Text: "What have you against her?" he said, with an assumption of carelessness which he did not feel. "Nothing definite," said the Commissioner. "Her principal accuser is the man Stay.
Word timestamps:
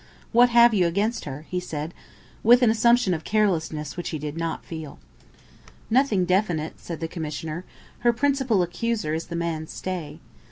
"What 0.31 0.49
have 0.49 0.73
you 0.73 0.87
against 0.87 1.25
her?" 1.25 1.45
he 1.47 1.59
said, 1.59 1.93
with 2.41 2.63
an 2.63 2.71
assumption 2.71 3.13
of 3.13 3.23
carelessness 3.23 3.95
which 3.95 4.09
he 4.09 4.17
did 4.17 4.35
not 4.35 4.65
feel. 4.65 4.97
"Nothing 5.91 6.25
definite," 6.25 6.79
said 6.79 7.01
the 7.01 7.07
Commissioner. 7.07 7.65
"Her 7.99 8.11
principal 8.11 8.63
accuser 8.63 9.13
is 9.13 9.27
the 9.27 9.35
man 9.35 9.67
Stay. 9.67 10.19